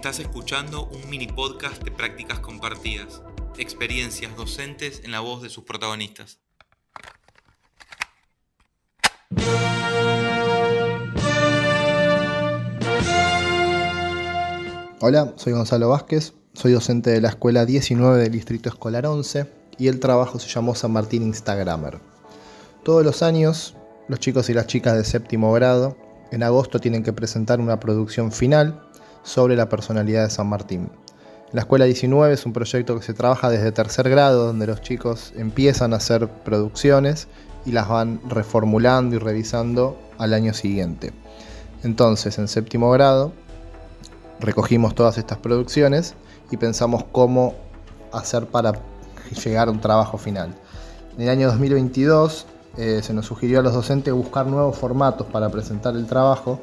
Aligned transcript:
Estás 0.00 0.18
escuchando 0.18 0.86
un 0.86 1.10
mini 1.10 1.26
podcast 1.26 1.84
de 1.84 1.90
prácticas 1.90 2.38
compartidas, 2.38 3.20
experiencias 3.58 4.34
docentes 4.34 5.02
en 5.04 5.12
la 5.12 5.20
voz 5.20 5.42
de 5.42 5.50
sus 5.50 5.64
protagonistas. 5.64 6.38
Hola, 15.02 15.34
soy 15.36 15.52
Gonzalo 15.52 15.90
Vázquez, 15.90 16.32
soy 16.54 16.72
docente 16.72 17.10
de 17.10 17.20
la 17.20 17.28
escuela 17.28 17.66
19 17.66 18.22
del 18.22 18.32
Distrito 18.32 18.70
Escolar 18.70 19.04
11 19.04 19.52
y 19.76 19.88
el 19.88 20.00
trabajo 20.00 20.38
se 20.38 20.48
llamó 20.48 20.74
San 20.74 20.92
Martín 20.92 21.24
Instagramer. 21.24 21.98
Todos 22.84 23.04
los 23.04 23.22
años, 23.22 23.76
los 24.08 24.18
chicos 24.18 24.48
y 24.48 24.54
las 24.54 24.66
chicas 24.66 24.96
de 24.96 25.04
séptimo 25.04 25.52
grado 25.52 25.94
en 26.30 26.42
agosto 26.42 26.78
tienen 26.78 27.02
que 27.02 27.12
presentar 27.12 27.60
una 27.60 27.78
producción 27.78 28.32
final 28.32 28.86
sobre 29.22 29.56
la 29.56 29.68
personalidad 29.68 30.24
de 30.24 30.30
San 30.30 30.48
Martín. 30.48 30.90
La 31.52 31.62
Escuela 31.62 31.84
19 31.84 32.32
es 32.32 32.46
un 32.46 32.52
proyecto 32.52 32.96
que 32.96 33.04
se 33.04 33.14
trabaja 33.14 33.50
desde 33.50 33.72
tercer 33.72 34.08
grado, 34.08 34.46
donde 34.46 34.66
los 34.66 34.82
chicos 34.82 35.32
empiezan 35.36 35.92
a 35.92 35.96
hacer 35.96 36.28
producciones 36.28 37.26
y 37.66 37.72
las 37.72 37.88
van 37.88 38.20
reformulando 38.28 39.16
y 39.16 39.18
revisando 39.18 39.98
al 40.18 40.32
año 40.32 40.54
siguiente. 40.54 41.12
Entonces, 41.82 42.38
en 42.38 42.46
séptimo 42.46 42.90
grado, 42.90 43.32
recogimos 44.38 44.94
todas 44.94 45.18
estas 45.18 45.38
producciones 45.38 46.14
y 46.50 46.56
pensamos 46.56 47.04
cómo 47.10 47.54
hacer 48.12 48.46
para 48.46 48.72
llegar 49.44 49.68
a 49.68 49.70
un 49.70 49.80
trabajo 49.80 50.18
final. 50.18 50.54
En 51.16 51.22
el 51.22 51.28
año 51.30 51.48
2022 51.48 52.46
eh, 52.76 53.00
se 53.02 53.12
nos 53.12 53.26
sugirió 53.26 53.60
a 53.60 53.62
los 53.62 53.74
docentes 53.74 54.12
buscar 54.14 54.46
nuevos 54.46 54.76
formatos 54.76 55.26
para 55.26 55.48
presentar 55.48 55.94
el 55.96 56.06
trabajo, 56.06 56.60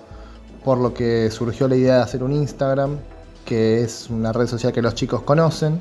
por 0.68 0.80
lo 0.80 0.94
que 0.94 1.32
surgió 1.32 1.70
la 1.70 1.78
idea 1.78 1.96
de 1.96 2.02
hacer 2.02 2.24
un 2.24 2.34
Instagram, 2.34 2.98
que 3.46 3.84
es 3.84 4.10
una 4.10 4.34
red 4.34 4.48
social 4.48 4.74
que 4.74 4.82
los 4.82 4.96
chicos 4.96 5.22
conocen, 5.22 5.80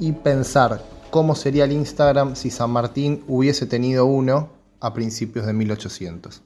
y 0.00 0.10
pensar 0.10 0.82
cómo 1.12 1.36
sería 1.36 1.62
el 1.62 1.70
Instagram 1.70 2.34
si 2.34 2.50
San 2.50 2.72
Martín 2.72 3.22
hubiese 3.28 3.66
tenido 3.66 4.06
uno 4.06 4.48
a 4.80 4.92
principios 4.94 5.46
de 5.46 5.52
1800. 5.52 6.42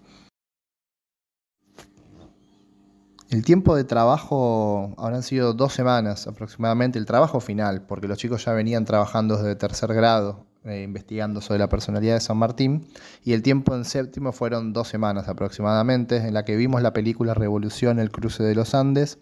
El 3.30 3.42
tiempo 3.46 3.74
de 3.74 3.84
trabajo 3.84 4.92
habrán 4.98 5.22
sido 5.22 5.54
dos 5.54 5.72
semanas 5.72 6.26
aproximadamente, 6.26 6.98
el 6.98 7.06
trabajo 7.06 7.40
final, 7.40 7.80
porque 7.80 8.08
los 8.08 8.18
chicos 8.18 8.44
ya 8.44 8.52
venían 8.52 8.84
trabajando 8.84 9.38
desde 9.38 9.56
tercer 9.56 9.94
grado, 9.94 10.44
eh, 10.64 10.82
investigando 10.82 11.40
sobre 11.40 11.58
la 11.58 11.68
personalidad 11.68 12.14
de 12.14 12.20
San 12.20 12.36
Martín, 12.36 12.86
y 13.22 13.32
el 13.32 13.42
tiempo 13.42 13.74
en 13.74 13.84
séptimo 13.84 14.32
fueron 14.32 14.72
dos 14.72 14.88
semanas 14.88 15.28
aproximadamente, 15.28 16.16
en 16.16 16.34
la 16.34 16.44
que 16.44 16.56
vimos 16.56 16.82
la 16.82 16.92
película 16.92 17.34
Revolución, 17.34 17.98
el 17.98 18.10
cruce 18.10 18.42
de 18.42 18.54
los 18.54 18.74
Andes, 18.74 19.18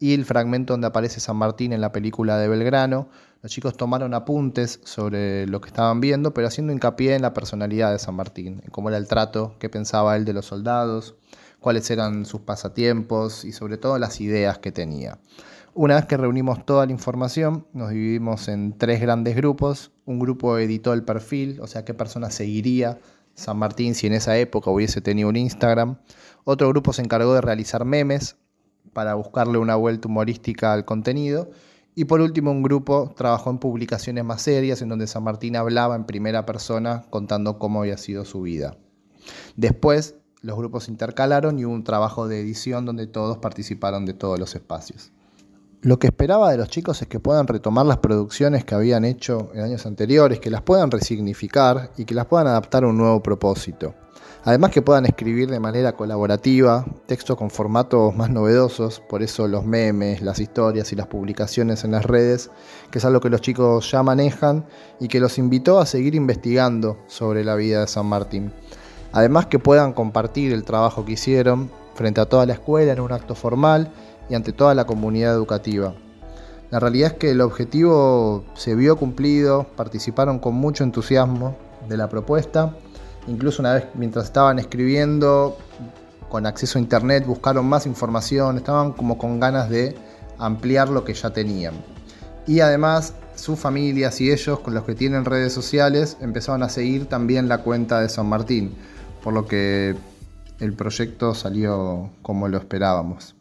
y 0.00 0.14
el 0.14 0.24
fragmento 0.24 0.74
donde 0.74 0.86
aparece 0.86 1.20
San 1.20 1.36
Martín 1.36 1.72
en 1.72 1.80
la 1.80 1.92
película 1.92 2.38
de 2.38 2.48
Belgrano. 2.48 3.08
Los 3.42 3.52
chicos 3.52 3.76
tomaron 3.76 4.14
apuntes 4.14 4.80
sobre 4.84 5.46
lo 5.46 5.60
que 5.60 5.68
estaban 5.68 6.00
viendo, 6.00 6.34
pero 6.34 6.46
haciendo 6.46 6.72
hincapié 6.72 7.14
en 7.14 7.22
la 7.22 7.34
personalidad 7.34 7.92
de 7.92 7.98
San 7.98 8.14
Martín, 8.14 8.62
en 8.64 8.70
cómo 8.70 8.88
era 8.88 8.98
el 8.98 9.08
trato, 9.08 9.56
qué 9.58 9.68
pensaba 9.68 10.16
él 10.16 10.24
de 10.24 10.32
los 10.32 10.46
soldados, 10.46 11.14
cuáles 11.60 11.90
eran 11.90 12.24
sus 12.24 12.40
pasatiempos 12.40 13.44
y 13.44 13.52
sobre 13.52 13.78
todo 13.78 13.98
las 13.98 14.20
ideas 14.20 14.58
que 14.58 14.72
tenía. 14.72 15.18
Una 15.80 15.94
vez 15.94 16.06
que 16.06 16.16
reunimos 16.16 16.66
toda 16.66 16.86
la 16.86 16.90
información, 16.90 17.64
nos 17.72 17.90
dividimos 17.90 18.48
en 18.48 18.76
tres 18.76 19.00
grandes 19.00 19.36
grupos. 19.36 19.92
Un 20.06 20.18
grupo 20.18 20.58
editó 20.58 20.92
el 20.92 21.04
perfil, 21.04 21.60
o 21.60 21.68
sea, 21.68 21.84
qué 21.84 21.94
persona 21.94 22.30
seguiría 22.30 22.98
San 23.34 23.58
Martín 23.58 23.94
si 23.94 24.08
en 24.08 24.14
esa 24.14 24.36
época 24.38 24.72
hubiese 24.72 25.00
tenido 25.00 25.28
un 25.28 25.36
Instagram. 25.36 25.98
Otro 26.42 26.68
grupo 26.68 26.92
se 26.92 27.02
encargó 27.02 27.32
de 27.32 27.42
realizar 27.42 27.84
memes 27.84 28.38
para 28.92 29.14
buscarle 29.14 29.58
una 29.58 29.76
vuelta 29.76 30.08
humorística 30.08 30.72
al 30.72 30.84
contenido. 30.84 31.48
Y 31.94 32.06
por 32.06 32.20
último, 32.22 32.50
un 32.50 32.64
grupo 32.64 33.14
trabajó 33.16 33.50
en 33.50 33.58
publicaciones 33.58 34.24
más 34.24 34.42
serias 34.42 34.82
en 34.82 34.88
donde 34.88 35.06
San 35.06 35.22
Martín 35.22 35.54
hablaba 35.54 35.94
en 35.94 36.06
primera 36.06 36.44
persona 36.44 37.04
contando 37.08 37.60
cómo 37.60 37.82
había 37.82 37.98
sido 37.98 38.24
su 38.24 38.42
vida. 38.42 38.76
Después 39.54 40.16
los 40.42 40.58
grupos 40.58 40.86
se 40.86 40.90
intercalaron 40.90 41.56
y 41.56 41.64
hubo 41.64 41.74
un 41.74 41.84
trabajo 41.84 42.26
de 42.26 42.40
edición 42.40 42.84
donde 42.84 43.06
todos 43.06 43.38
participaron 43.38 44.06
de 44.06 44.14
todos 44.14 44.40
los 44.40 44.56
espacios. 44.56 45.12
Lo 45.82 46.00
que 46.00 46.08
esperaba 46.08 46.50
de 46.50 46.56
los 46.56 46.68
chicos 46.68 47.00
es 47.02 47.08
que 47.08 47.20
puedan 47.20 47.46
retomar 47.46 47.86
las 47.86 47.98
producciones 47.98 48.64
que 48.64 48.74
habían 48.74 49.04
hecho 49.04 49.52
en 49.54 49.60
años 49.60 49.86
anteriores, 49.86 50.40
que 50.40 50.50
las 50.50 50.62
puedan 50.62 50.90
resignificar 50.90 51.92
y 51.96 52.04
que 52.04 52.16
las 52.16 52.26
puedan 52.26 52.48
adaptar 52.48 52.82
a 52.82 52.88
un 52.88 52.98
nuevo 52.98 53.22
propósito. 53.22 53.94
Además 54.42 54.72
que 54.72 54.82
puedan 54.82 55.06
escribir 55.06 55.48
de 55.48 55.60
manera 55.60 55.92
colaborativa, 55.92 56.84
textos 57.06 57.36
con 57.36 57.48
formatos 57.48 58.16
más 58.16 58.28
novedosos, 58.28 58.98
por 59.08 59.22
eso 59.22 59.46
los 59.46 59.64
memes, 59.64 60.20
las 60.20 60.40
historias 60.40 60.92
y 60.92 60.96
las 60.96 61.06
publicaciones 61.06 61.84
en 61.84 61.92
las 61.92 62.04
redes, 62.04 62.50
que 62.90 62.98
es 62.98 63.04
algo 63.04 63.20
que 63.20 63.30
los 63.30 63.40
chicos 63.40 63.88
ya 63.88 64.02
manejan 64.02 64.66
y 64.98 65.06
que 65.06 65.20
los 65.20 65.38
invitó 65.38 65.78
a 65.78 65.86
seguir 65.86 66.16
investigando 66.16 66.98
sobre 67.06 67.44
la 67.44 67.54
vida 67.54 67.82
de 67.82 67.86
San 67.86 68.06
Martín. 68.06 68.52
Además 69.12 69.46
que 69.46 69.60
puedan 69.60 69.92
compartir 69.92 70.52
el 70.52 70.64
trabajo 70.64 71.04
que 71.04 71.12
hicieron 71.12 71.70
frente 71.94 72.20
a 72.20 72.26
toda 72.26 72.46
la 72.46 72.54
escuela 72.54 72.92
en 72.92 73.00
un 73.00 73.12
acto 73.12 73.36
formal 73.36 73.92
y 74.28 74.34
ante 74.34 74.52
toda 74.52 74.74
la 74.74 74.86
comunidad 74.86 75.34
educativa. 75.34 75.94
La 76.70 76.80
realidad 76.80 77.12
es 77.12 77.18
que 77.18 77.30
el 77.30 77.40
objetivo 77.40 78.44
se 78.54 78.74
vio 78.74 78.96
cumplido, 78.96 79.66
participaron 79.76 80.38
con 80.38 80.54
mucho 80.54 80.84
entusiasmo 80.84 81.56
de 81.88 81.96
la 81.96 82.08
propuesta, 82.08 82.74
incluso 83.26 83.62
una 83.62 83.74
vez 83.74 83.84
mientras 83.94 84.26
estaban 84.26 84.58
escribiendo, 84.58 85.56
con 86.28 86.44
acceso 86.44 86.78
a 86.78 86.82
internet, 86.82 87.24
buscaron 87.26 87.66
más 87.66 87.86
información, 87.86 88.58
estaban 88.58 88.92
como 88.92 89.16
con 89.16 89.40
ganas 89.40 89.70
de 89.70 89.96
ampliar 90.38 90.90
lo 90.90 91.04
que 91.04 91.14
ya 91.14 91.30
tenían. 91.30 91.74
Y 92.46 92.60
además 92.60 93.14
sus 93.34 93.58
familias 93.58 94.20
y 94.20 94.30
ellos, 94.30 94.60
con 94.60 94.74
los 94.74 94.84
que 94.84 94.94
tienen 94.94 95.24
redes 95.24 95.52
sociales, 95.52 96.18
empezaron 96.20 96.62
a 96.62 96.68
seguir 96.68 97.06
también 97.06 97.48
la 97.48 97.58
cuenta 97.58 98.00
de 98.00 98.08
San 98.08 98.26
Martín 98.26 98.74
por 99.22 99.32
lo 99.32 99.46
que 99.46 99.94
el 100.60 100.72
proyecto 100.72 101.34
salió 101.34 102.10
como 102.22 102.48
lo 102.48 102.58
esperábamos. 102.58 103.34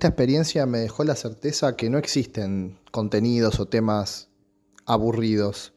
Esta 0.00 0.08
experiencia 0.08 0.64
me 0.64 0.78
dejó 0.78 1.04
la 1.04 1.14
certeza 1.14 1.76
que 1.76 1.90
no 1.90 1.98
existen 1.98 2.78
contenidos 2.90 3.60
o 3.60 3.68
temas 3.68 4.30
aburridos, 4.86 5.74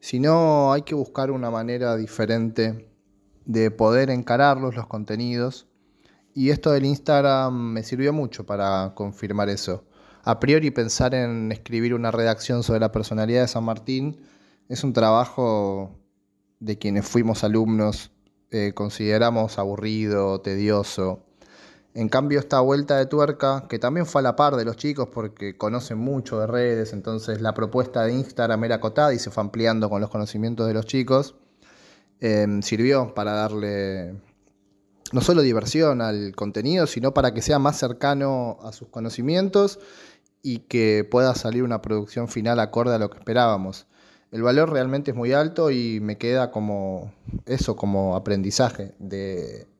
sino 0.00 0.72
hay 0.72 0.80
que 0.80 0.94
buscar 0.94 1.30
una 1.30 1.50
manera 1.50 1.94
diferente 1.94 2.90
de 3.44 3.70
poder 3.70 4.08
encararlos, 4.08 4.74
los 4.74 4.86
contenidos. 4.86 5.66
Y 6.32 6.48
esto 6.48 6.70
del 6.70 6.86
Instagram 6.86 7.52
me 7.74 7.82
sirvió 7.82 8.14
mucho 8.14 8.46
para 8.46 8.94
confirmar 8.94 9.50
eso. 9.50 9.84
A 10.22 10.40
priori 10.40 10.70
pensar 10.70 11.14
en 11.14 11.52
escribir 11.52 11.92
una 11.92 12.10
redacción 12.10 12.62
sobre 12.62 12.80
la 12.80 12.90
personalidad 12.90 13.42
de 13.42 13.48
San 13.48 13.64
Martín 13.64 14.18
es 14.70 14.82
un 14.82 14.94
trabajo 14.94 15.94
de 16.58 16.78
quienes 16.78 17.06
fuimos 17.06 17.44
alumnos 17.44 18.12
eh, 18.50 18.72
consideramos 18.74 19.58
aburrido, 19.58 20.40
tedioso. 20.40 21.27
En 21.98 22.08
cambio, 22.08 22.38
esta 22.38 22.60
vuelta 22.60 22.96
de 22.96 23.06
tuerca, 23.06 23.66
que 23.68 23.80
también 23.80 24.06
fue 24.06 24.20
a 24.20 24.22
la 24.22 24.36
par 24.36 24.54
de 24.54 24.64
los 24.64 24.76
chicos 24.76 25.08
porque 25.12 25.56
conocen 25.56 25.98
mucho 25.98 26.38
de 26.38 26.46
redes, 26.46 26.92
entonces 26.92 27.40
la 27.40 27.54
propuesta 27.54 28.04
de 28.04 28.12
Instagram 28.12 28.62
era 28.62 28.76
acotada 28.76 29.12
y 29.12 29.18
se 29.18 29.32
fue 29.32 29.42
ampliando 29.42 29.90
con 29.90 30.00
los 30.00 30.08
conocimientos 30.08 30.68
de 30.68 30.74
los 30.74 30.86
chicos, 30.86 31.34
em, 32.20 32.62
sirvió 32.62 33.14
para 33.14 33.32
darle 33.32 34.14
no 35.10 35.20
solo 35.20 35.42
diversión 35.42 36.00
al 36.00 36.36
contenido, 36.36 36.86
sino 36.86 37.12
para 37.12 37.34
que 37.34 37.42
sea 37.42 37.58
más 37.58 37.76
cercano 37.76 38.58
a 38.62 38.70
sus 38.70 38.86
conocimientos 38.90 39.80
y 40.40 40.60
que 40.60 41.02
pueda 41.02 41.34
salir 41.34 41.64
una 41.64 41.82
producción 41.82 42.28
final 42.28 42.60
acorde 42.60 42.94
a 42.94 42.98
lo 42.98 43.10
que 43.10 43.18
esperábamos. 43.18 43.88
El 44.30 44.42
valor 44.42 44.70
realmente 44.70 45.10
es 45.10 45.16
muy 45.16 45.32
alto 45.32 45.72
y 45.72 45.98
me 45.98 46.16
queda 46.16 46.52
como 46.52 47.12
eso, 47.44 47.74
como 47.74 48.14
aprendizaje, 48.14 48.94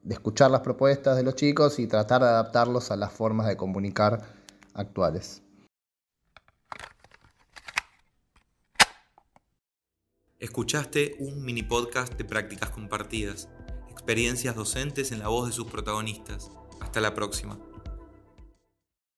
de, 0.09 0.15
escuchar 0.15 0.51
las 0.51 0.63
propuestas 0.63 1.17
de 1.17 1.23
los 1.23 1.35
chicos 1.35 1.79
y 1.79 1.87
tratar 1.87 2.23
de 2.23 2.29
adaptarlos 2.29 2.91
a 2.91 2.97
las 2.97 3.13
formas 3.13 3.47
de 3.47 3.57
comunicar 3.57 4.23
actuales. 4.75 5.43
Escuchaste 10.39 11.17
un 11.19 11.45
mini 11.45 11.63
podcast 11.63 12.15
de 12.15 12.25
prácticas 12.25 12.71
compartidas, 12.71 13.49
experiencias 13.91 14.55
docentes 14.55 15.13
en 15.13 15.19
la 15.19 15.29
voz 15.29 15.49
de 15.49 15.53
sus 15.53 15.67
protagonistas. 15.67 16.51
Hasta 16.81 17.01
la 17.01 17.15
próxima. 17.15 17.59